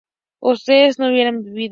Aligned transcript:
ustedes 0.39 0.97
no 0.97 1.07
hubiesen 1.09 1.43
vivido 1.43 1.69